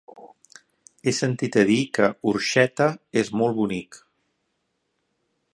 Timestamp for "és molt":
3.25-3.59